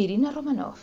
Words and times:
Irina 0.00 0.30
Romanov, 0.30 0.78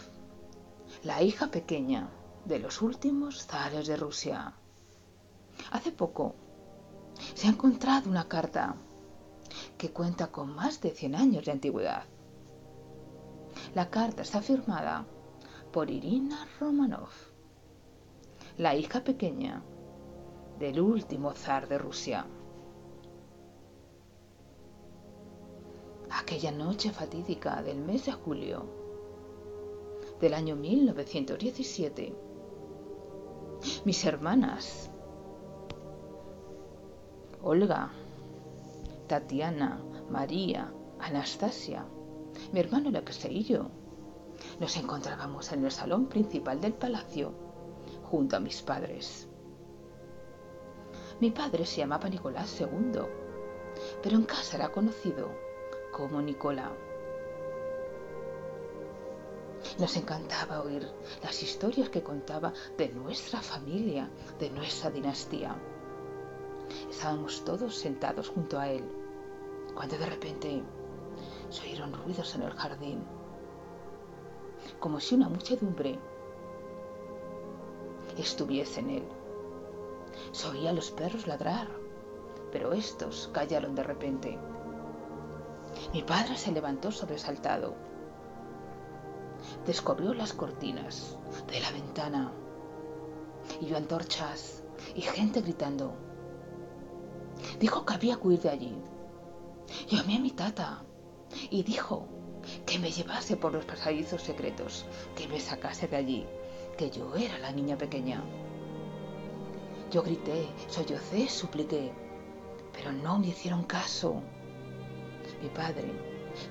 la 1.04 1.24
hija 1.24 1.48
pequeña 1.48 2.08
de 2.46 2.60
los 2.60 2.84
últimos 2.84 3.48
zares 3.48 3.88
de 3.88 3.98
Rusia. 3.98 4.54
Hace 5.72 5.92
poco 5.92 6.36
se 7.34 7.48
ha 7.48 7.50
encontrado 7.50 8.12
una 8.12 8.28
carta 8.28 8.76
que 9.76 9.90
cuenta 9.90 10.28
con 10.28 10.54
más 10.54 10.82
de 10.82 10.92
100 10.92 11.16
años 11.16 11.46
de 11.46 11.52
antigüedad. 11.52 12.04
La 13.74 13.90
carta 13.90 14.22
está 14.22 14.40
firmada 14.40 15.08
por 15.74 15.90
Irina 15.90 16.48
Romanov, 16.60 17.10
la 18.60 18.76
hija 18.76 19.04
pequeña 19.04 19.64
del 20.60 20.80
último 20.80 21.34
zar 21.34 21.68
de 21.68 21.80
Rusia. 21.80 22.28
Aquella 26.12 26.52
noche 26.52 26.92
fatídica 26.92 27.64
del 27.64 27.80
mes 27.80 28.06
de 28.06 28.12
julio 28.12 28.86
del 30.20 30.34
año 30.34 30.56
1917, 30.56 32.16
mis 33.86 34.06
hermanas, 34.06 34.90
Olga, 37.44 37.92
Tatiana, 39.08 39.80
María, 40.10 40.74
Anastasia, 41.00 41.86
mi 42.52 42.60
hermano 42.60 42.90
Alexei 42.90 43.38
y 43.38 43.44
yo, 43.44 43.68
nos 44.60 44.76
encontrábamos 44.78 45.52
en 45.52 45.66
el 45.66 45.72
salón 45.72 46.08
principal 46.08 46.60
del 46.62 46.74
palacio 46.74 47.34
junto 48.04 48.38
a 48.38 48.40
mis 48.40 48.62
padres. 48.62 49.28
Mi 51.20 51.32
padre 51.32 51.66
se 51.66 51.78
llamaba 51.78 52.10
Nicolás 52.10 52.60
II, 52.60 53.02
pero 54.02 54.16
en 54.16 54.24
casa 54.24 54.58
era 54.58 54.70
conocido 54.70 55.30
como 55.92 56.22
Nicolás. 56.22 56.72
Nos 59.80 59.96
encantaba 59.96 60.62
oír 60.62 60.92
las 61.22 61.44
historias 61.44 61.90
que 61.90 62.02
contaba 62.02 62.52
de 62.78 62.90
nuestra 62.90 63.42
familia, 63.42 64.10
de 64.40 64.50
nuestra 64.50 64.90
dinastía. 64.90 65.56
Estábamos 66.90 67.46
todos 67.46 67.76
sentados 67.76 68.30
junto 68.30 68.60
a 68.60 68.70
él, 68.70 68.84
cuando 69.76 69.96
de 70.00 70.06
repente 70.08 70.64
se 71.50 71.62
oyeron 71.62 71.94
ruidos 71.94 72.34
en 72.34 72.42
el 72.42 72.52
jardín, 72.54 73.04
como 74.80 75.00
si 75.00 75.14
una 75.14 75.30
muchedumbre 75.30 76.00
estuviese 78.18 78.80
en 78.80 78.90
él. 78.90 79.04
Se 80.32 80.48
oía 80.48 80.72
a 80.72 80.74
los 80.74 80.90
perros 80.90 81.28
ladrar, 81.28 81.68
pero 82.52 82.74
estos 82.74 83.30
callaron 83.32 83.76
de 83.76 83.84
repente. 83.84 84.40
Mi 85.94 86.02
padre 86.02 86.36
se 86.36 86.52
levantó 86.52 86.92
sobresaltado. 86.92 87.76
Descubrió 89.66 90.14
las 90.14 90.34
cortinas 90.34 91.18
de 91.48 91.60
la 91.60 91.72
ventana 91.72 92.32
y 93.62 93.66
vio 93.66 93.78
antorchas 93.78 94.64
y 94.96 95.02
gente 95.02 95.42
gritando. 95.42 95.94
Dijo 97.60 97.86
que 97.86 97.94
había 97.94 98.18
que 98.18 98.28
huir 98.28 98.42
de 98.42 98.50
allí. 98.50 98.78
Llamé 99.90 100.18
a 100.18 100.20
mi 100.20 100.32
tata 100.32 100.84
y 101.50 101.64
dijo 101.64 102.08
que 102.66 102.80
me 102.80 102.92
llevase 102.92 103.36
por 103.36 103.52
los 103.52 103.66
pasadizos 103.66 104.22
secretos, 104.22 104.86
que 105.16 105.28
me 105.28 105.40
sacase 105.40 105.88
de 105.88 105.98
allí, 105.98 106.26
que 106.78 106.90
yo 106.90 107.14
era 107.16 107.38
la 107.40 107.52
niña 107.52 107.78
pequeña. 107.78 108.24
Yo 109.92 110.02
grité, 110.02 110.48
sollocé, 110.68 111.28
supliqué, 111.30 111.92
pero 112.74 112.92
no 112.92 113.20
me 113.20 113.28
hicieron 113.28 113.64
caso. 113.64 114.22
Mi 115.42 115.50
padre 115.50 115.92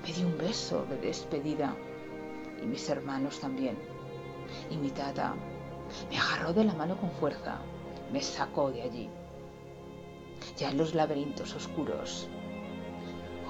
me 0.03 0.13
dio 0.13 0.27
un 0.27 0.37
beso 0.37 0.85
de 0.85 0.97
despedida 0.97 1.75
y 2.61 2.65
mis 2.65 2.89
hermanos 2.89 3.39
también. 3.39 3.77
Y 4.69 4.77
mi 4.77 4.89
tata 4.89 5.35
me 6.09 6.17
agarró 6.17 6.53
de 6.53 6.65
la 6.65 6.73
mano 6.73 6.97
con 6.97 7.11
fuerza, 7.11 7.59
me 8.11 8.21
sacó 8.21 8.71
de 8.71 8.81
allí. 8.81 9.09
Ya 10.57 10.69
en 10.69 10.77
los 10.77 10.93
laberintos 10.93 11.53
oscuros 11.55 12.29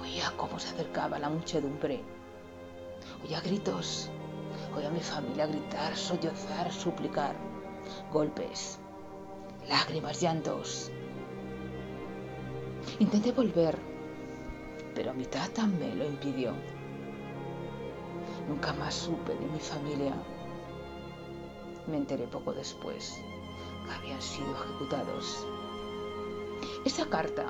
oía 0.07 0.31
cómo 0.37 0.59
se 0.59 0.69
acercaba 0.69 1.19
la 1.19 1.29
muchedumbre. 1.29 2.01
Oía 3.23 3.41
gritos, 3.41 4.09
oía 4.75 4.87
a 4.87 4.91
mi 4.91 4.99
familia 4.99 5.47
gritar, 5.47 5.95
sollozar, 5.95 6.71
suplicar, 6.71 7.35
golpes, 8.11 8.79
lágrimas, 9.67 10.21
llantos. 10.21 10.91
Intenté 12.99 13.31
volver, 13.31 13.77
pero 14.95 15.13
mi 15.13 15.25
tata 15.25 15.65
me 15.67 15.93
lo 15.93 16.05
impidió. 16.05 16.53
Nunca 18.47 18.73
más 18.73 18.93
supe 18.93 19.33
de 19.33 19.45
mi 19.47 19.59
familia. 19.59 20.13
Me 21.85 21.97
enteré 21.97 22.27
poco 22.27 22.53
después 22.53 23.19
que 23.85 23.91
habían 23.93 24.21
sido 24.21 24.53
ejecutados. 24.53 25.45
Esa 26.85 27.05
carta 27.07 27.45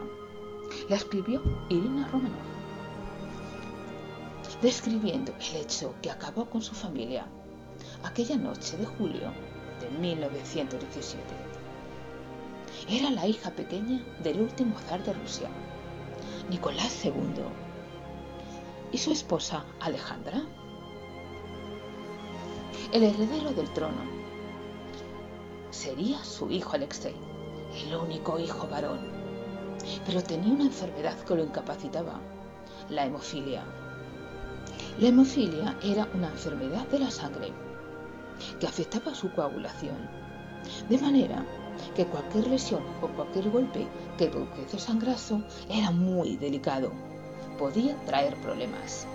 la 0.90 0.96
escribió 0.96 1.42
Irina 1.70 2.08
Romanov, 2.08 2.38
describiendo 4.62 5.34
el 5.34 5.56
hecho 5.58 5.94
que 6.02 6.12
acabó 6.12 6.46
con 6.46 6.62
su 6.62 6.74
familia 6.74 7.28
aquella 8.04 8.38
noche 8.38 8.78
de 8.78 8.86
julio 8.86 9.32
de 9.80 9.90
1917. 10.00 11.24
Era 12.90 13.12
la 13.12 13.28
hija 13.28 13.52
pequeña 13.52 14.04
del 14.24 14.42
último 14.42 14.78
zar 14.88 15.04
de 15.04 15.14
Rusia, 15.14 15.50
Nicolás 16.50 17.04
II, 17.06 17.14
y 18.92 18.98
su 18.98 19.12
esposa 19.12 19.66
Alejandra, 19.80 20.44
el 22.94 23.04
heredero 23.04 23.52
del 23.52 23.70
trono. 23.72 24.02
Sería 25.72 26.24
su 26.24 26.50
hijo 26.50 26.74
Alexei, 26.74 27.16
el 27.86 27.96
único 27.96 28.40
hijo 28.40 28.68
varón, 28.68 29.00
pero 30.06 30.24
tenía 30.24 30.54
una 30.54 30.66
enfermedad 30.66 31.20
que 31.20 31.36
lo 31.36 31.44
incapacitaba, 31.44 32.22
la 32.90 33.06
hemofilia. 33.06 33.64
La 35.00 35.10
hemofilia 35.10 35.78
era 35.84 36.08
una 36.14 36.30
enfermedad 36.30 36.88
de 36.88 37.00
la 37.00 37.12
sangre 37.12 37.52
que 38.60 38.68
afectaba 38.68 39.14
su 39.14 39.32
coagulación, 39.34 40.10
de 40.88 40.98
manera 40.98 41.46
que 41.96 42.06
cualquier 42.06 42.48
lesión 42.48 42.84
o 43.02 43.08
cualquier 43.08 43.50
golpe 43.50 43.86
que 44.18 44.28
produjese 44.28 44.80
sangrazo 44.80 45.42
era 45.70 45.92
muy 45.92 46.38
delicado, 46.38 46.92
podía 47.60 47.96
traer 48.06 48.36
problemas. 48.38 49.08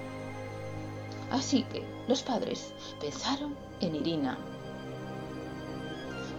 Así 1.32 1.64
que 1.64 1.84
los 2.06 2.22
padres 2.22 2.72
pensaron 3.00 3.56
en 3.80 3.96
Irina 3.96 4.38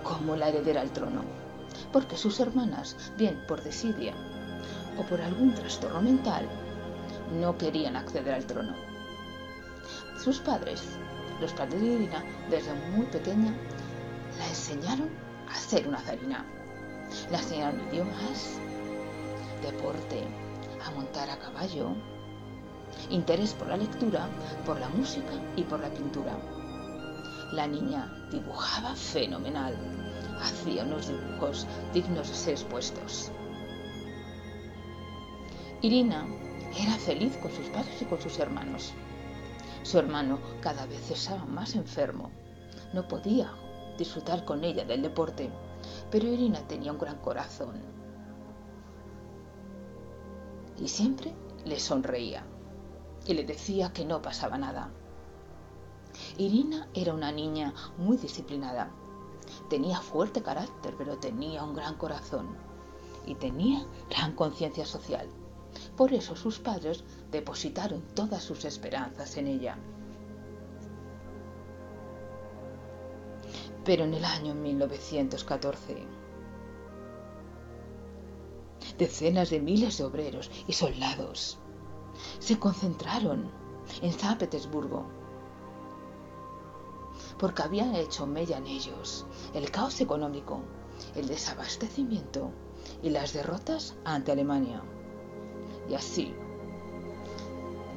como 0.03 0.37
la 0.37 0.47
heredera 0.47 0.81
al 0.81 0.91
trono, 0.91 1.23
porque 1.91 2.15
sus 2.15 2.39
hermanas, 2.39 2.95
bien 3.17 3.43
por 3.47 3.61
desidia 3.61 4.13
o 4.97 5.03
por 5.03 5.19
algún 5.19 5.53
trastorno 5.53 6.01
mental, 6.01 6.47
no 7.41 7.57
querían 7.57 7.97
acceder 7.97 8.33
al 8.33 8.45
trono. 8.45 8.73
Sus 10.23 10.39
padres 10.39 10.81
los 11.43 11.53
padres 11.53 11.81
de 11.81 11.87
Irina, 11.87 12.23
desde 12.49 12.73
muy 12.95 13.05
pequeña, 13.07 13.53
la 14.37 14.47
enseñaron 14.47 15.09
a 15.49 15.55
ser 15.55 15.87
una 15.87 15.99
zarina. 15.99 16.45
La 17.31 17.39
enseñaron 17.39 17.81
idiomas, 17.89 18.57
deporte, 19.61 20.23
a 20.85 20.91
montar 20.91 21.29
a 21.29 21.37
caballo, 21.37 21.95
interés 23.09 23.53
por 23.53 23.67
la 23.67 23.77
lectura, 23.77 24.27
por 24.65 24.79
la 24.79 24.89
música 24.89 25.33
y 25.55 25.63
por 25.63 25.79
la 25.79 25.89
pintura. 25.89 26.37
La 27.51 27.67
niña 27.67 28.11
dibujaba 28.31 28.95
fenomenal, 28.95 29.75
hacía 30.41 30.83
unos 30.83 31.07
dibujos 31.07 31.67
dignos 31.93 32.29
de 32.29 32.33
ser 32.33 32.53
expuestos. 32.53 33.31
Irina 35.81 36.25
era 36.79 36.93
feliz 36.93 37.37
con 37.37 37.51
sus 37.51 37.67
padres 37.67 38.01
y 38.01 38.05
con 38.05 38.19
sus 38.19 38.39
hermanos. 38.39 38.93
Su 39.83 39.99
hermano 39.99 40.39
cada 40.62 40.85
vez 40.85 41.12
estaba 41.12 41.45
más 41.45 41.75
enfermo. 41.75 42.31
No 42.94 43.07
podía 43.07 43.53
disfrutar 43.97 44.45
con 44.45 44.63
ella 44.63 44.85
del 44.85 45.01
deporte, 45.01 45.51
pero 46.09 46.27
Irina 46.27 46.59
tenía 46.68 46.91
un 46.91 46.97
gran 46.97 47.18
corazón. 47.18 47.81
Y 50.79 50.88
siempre 50.88 51.33
le 51.65 51.79
sonreía 51.79 52.44
y 53.25 53.33
le 53.33 53.43
decía 53.43 53.93
que 53.93 54.05
no 54.05 54.21
pasaba 54.21 54.57
nada. 54.57 54.91
Irina 56.37 56.87
era 56.93 57.13
una 57.13 57.31
niña 57.31 57.73
muy 57.97 58.17
disciplinada. 58.17 58.91
Tenía 59.69 59.99
fuerte 59.99 60.41
carácter, 60.41 60.95
pero 60.97 61.17
tenía 61.17 61.63
un 61.63 61.73
gran 61.73 61.95
corazón 61.95 62.55
y 63.25 63.35
tenía 63.35 63.85
gran 64.09 64.33
conciencia 64.33 64.85
social. 64.85 65.27
Por 65.97 66.13
eso 66.13 66.35
sus 66.35 66.59
padres 66.59 67.03
depositaron 67.31 68.01
todas 68.13 68.43
sus 68.43 68.65
esperanzas 68.65 69.37
en 69.37 69.47
ella. 69.47 69.77
Pero 73.83 74.05
en 74.05 74.13
el 74.13 74.23
año 74.23 74.55
1914, 74.55 76.05
decenas 78.97 79.49
de 79.49 79.59
miles 79.59 79.97
de 79.97 80.03
obreros 80.03 80.51
y 80.67 80.73
soldados 80.73 81.59
se 82.44 82.60
concentraron 82.60 83.50
en 84.01 84.12
San 84.12 84.38
Petersburgo 84.38 85.06
porque 87.38 87.62
habían 87.62 87.95
hecho 87.95 88.28
mella 88.28 88.57
en 88.57 88.68
ellos 88.68 89.25
el 89.54 89.72
caos 89.72 90.01
económico, 90.01 90.60
el 91.16 91.28
desabastecimiento 91.28 92.51
y 93.01 93.12
las 93.12 93.31
derrotas 93.31 93.95
ante 94.04 94.34
Alemania. 94.34 94.84
Y 95.90 95.94
así, 95.94 96.36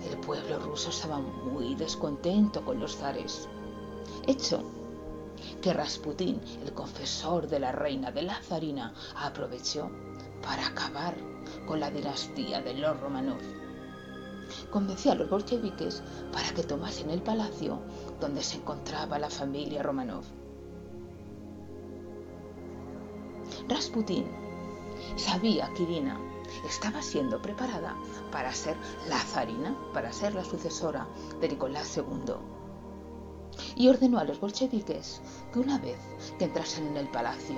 el 0.09 0.17
pueblo 0.19 0.61
ruso 0.61 0.91
estaba 0.91 1.19
muy 1.19 1.75
descontento 1.75 2.65
con 2.65 2.79
los 2.79 2.97
zares, 2.97 3.49
hecho 4.29 4.63
que 5.61 5.73
Rasputín, 5.73 6.41
el 6.65 6.73
confesor 6.73 7.49
de 7.49 7.59
la 7.59 7.73
reina 7.73 8.13
de 8.13 8.23
la 8.23 8.41
zarina, 8.41 8.95
aprovechó 9.17 9.91
para 10.41 10.69
acabar 10.69 11.17
con 11.67 11.81
la 11.81 11.91
dinastía 11.91 12.61
de 12.63 12.75
los 12.75 13.01
Romanov. 13.01 13.66
Convenció 14.71 15.13
a 15.13 15.15
los 15.15 15.31
bolcheviques 15.31 16.03
para 16.33 16.49
que 16.51 16.63
tomasen 16.63 17.11
el 17.11 17.23
palacio 17.23 17.81
donde 18.21 18.43
se 18.43 18.57
encontraba 18.57 19.19
la 19.19 19.31
familia 19.31 19.83
Romanov. 19.83 20.25
Rasputín 23.69 24.27
sabía 25.17 25.73
que 25.75 25.85
Irina 25.85 26.19
estaba 26.69 27.03
siendo 27.03 27.41
preparada 27.41 27.97
para 28.31 28.53
ser 28.53 28.77
la 29.09 29.19
zarina, 29.19 29.77
para 29.93 30.13
ser 30.13 30.35
la 30.35 30.45
sucesora 30.45 31.07
de 31.41 31.49
Nicolás 31.49 31.97
II. 31.97 32.35
Y 33.75 33.89
ordenó 33.89 34.19
a 34.19 34.25
los 34.25 34.41
bolcheviques 34.41 35.23
que 35.53 35.59
una 35.59 35.79
vez 35.79 35.99
que 36.39 36.45
entrasen 36.45 36.89
en 36.89 36.97
el 36.97 37.09
palacio, 37.09 37.57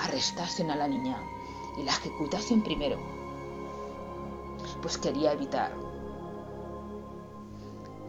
arrestasen 0.00 0.70
a 0.70 0.76
la 0.76 0.88
niña 0.88 1.18
y 1.78 1.82
la 1.82 1.92
ejecutasen 1.92 2.62
primero, 2.62 2.98
pues 4.82 4.98
quería 4.98 5.32
evitar 5.32 5.72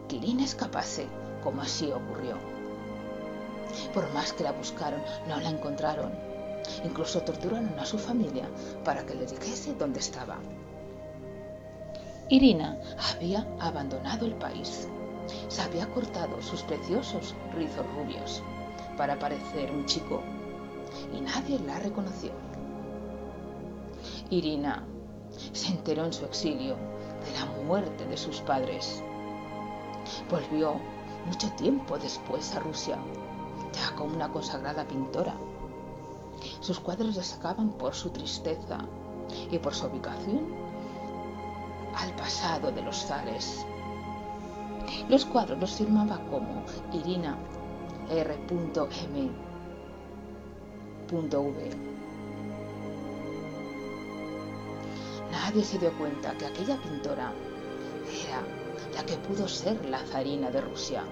que 0.08 0.16
Irina 0.16 0.44
escapase, 0.44 1.06
como 1.42 1.62
así 1.62 1.90
ocurrió. 1.90 2.36
Por 3.92 4.12
más 4.12 4.32
que 4.32 4.44
la 4.44 4.52
buscaron, 4.52 5.00
no 5.28 5.40
la 5.40 5.50
encontraron. 5.50 6.12
Incluso 6.84 7.20
torturaron 7.22 7.78
a 7.78 7.84
su 7.84 7.98
familia 7.98 8.48
para 8.84 9.04
que 9.04 9.14
le 9.14 9.26
dijese 9.26 9.74
dónde 9.74 10.00
estaba. 10.00 10.38
Irina 12.28 12.78
había 13.12 13.46
abandonado 13.60 14.26
el 14.26 14.34
país. 14.34 14.88
Se 15.48 15.62
había 15.62 15.86
cortado 15.88 16.40
sus 16.42 16.62
preciosos 16.62 17.34
rizos 17.54 17.86
rubios 17.94 18.42
para 18.96 19.18
parecer 19.18 19.70
un 19.70 19.86
chico 19.86 20.22
y 21.16 21.20
nadie 21.20 21.58
la 21.60 21.78
reconoció. 21.78 22.32
Irina 24.30 24.84
se 25.52 25.68
enteró 25.68 26.04
en 26.04 26.12
su 26.12 26.24
exilio 26.24 26.76
de 27.24 27.32
la 27.38 27.46
muerte 27.64 28.04
de 28.06 28.16
sus 28.16 28.40
padres. 28.40 29.02
Volvió 30.30 30.74
mucho 31.26 31.50
tiempo 31.52 31.98
después 31.98 32.54
a 32.54 32.60
Rusia, 32.60 32.98
ya 33.72 33.94
como 33.96 34.14
una 34.14 34.30
consagrada 34.30 34.86
pintora. 34.86 35.34
Sus 36.60 36.78
cuadros 36.78 37.16
destacaban 37.16 37.70
por 37.70 37.94
su 37.94 38.10
tristeza 38.10 38.78
y 39.50 39.58
por 39.58 39.74
su 39.74 39.86
ubicación 39.86 40.54
al 41.96 42.14
pasado 42.14 42.70
de 42.70 42.82
los 42.82 43.06
zares. 43.06 43.66
Los 45.08 45.24
cuadros 45.24 45.58
los 45.58 45.72
firmaba 45.72 46.20
como 46.30 46.62
Irina 46.92 47.36
R.M.V. 48.10 49.30
Nadie 55.36 55.64
se 55.64 55.78
dio 55.78 55.92
cuenta 55.98 56.32
que 56.38 56.46
aquella 56.46 56.76
pintora 56.78 57.30
era 58.24 58.40
la 58.94 59.04
que 59.04 59.16
pudo 59.18 59.46
ser 59.46 59.84
la 59.84 59.98
zarina 59.98 60.50
de 60.50 60.62
Rusia. 60.62 61.04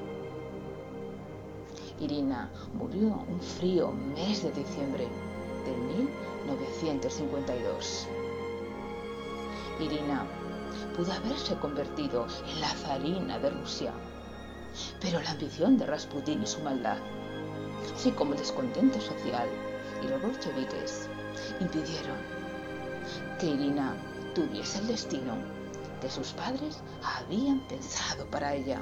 Irina 2.00 2.50
murió 2.73 3.23
un 3.29 3.41
frío 3.41 3.93
mes 3.93 4.43
de 4.43 4.50
diciembre 4.53 5.06
de 5.67 5.76
1952. 6.56 8.09
Irina 9.79 10.27
pudo 10.97 11.12
haberse 11.12 11.55
convertido 11.56 12.27
en 12.49 12.61
la 12.62 12.70
zarina 12.70 13.38
de 13.38 13.50
Rusia, 13.50 13.93
pero 15.03 15.20
la 15.20 15.32
ambición 15.32 15.77
de 15.77 15.85
Rasputín 15.85 16.43
y 16.43 16.47
su 16.47 16.61
maldad, 16.61 16.97
así 17.94 18.11
como 18.11 18.32
el 18.32 18.38
descontento 18.38 18.99
social 19.03 19.49
y 20.03 20.09
los 20.09 20.23
bolcheviques, 20.23 21.11
impidieron 21.61 22.17
que 23.38 23.47
Irina 23.47 23.94
tuviese 24.35 24.79
el 24.81 24.89
destino 24.89 25.37
que 26.01 26.11
sus 26.11 26.33
padres 26.33 26.83
habían 27.03 27.61
pensado 27.69 28.27
para 28.27 28.55
ella 28.55 28.81